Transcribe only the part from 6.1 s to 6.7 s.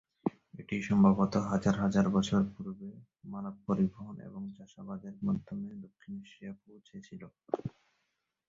এশিয়ায়